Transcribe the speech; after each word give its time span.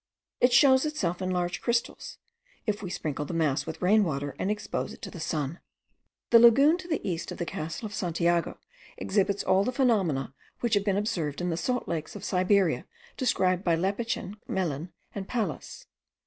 It 0.39 0.51
shows 0.51 0.83
itself 0.83 1.21
in 1.21 1.29
large 1.29 1.61
crystals, 1.61 2.17
if 2.65 2.81
we 2.81 2.89
sprinkle 2.89 3.25
the 3.25 3.35
mass 3.35 3.67
with 3.67 3.83
rain 3.83 4.03
water 4.03 4.35
and 4.39 4.49
expose 4.49 4.93
it 4.93 5.01
to 5.03 5.11
the 5.11 5.19
sun. 5.19 5.59
The 6.31 6.39
lagoon 6.39 6.77
to 6.79 6.87
the 6.87 7.07
east 7.07 7.31
of 7.31 7.37
the 7.37 7.45
castle 7.45 7.85
of 7.85 7.93
Santiago 7.93 8.57
exhibits 8.97 9.43
all 9.43 9.63
the 9.63 9.71
phenomena 9.71 10.33
which 10.59 10.73
have 10.73 10.85
been 10.85 10.97
observed 10.97 11.39
in 11.39 11.51
the 11.51 11.55
salt 11.55 11.87
lakes 11.87 12.15
of 12.15 12.25
Siberia, 12.25 12.87
described 13.15 13.63
by 13.63 13.75
Lepechin, 13.75 14.37
Gmelin, 14.49 14.89
and 15.13 15.27
Pallas. 15.27 15.85